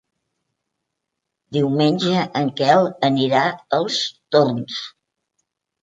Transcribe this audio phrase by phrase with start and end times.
[1.59, 3.45] Diumenge en Quel anirà
[3.81, 4.03] als
[4.37, 4.85] Torms.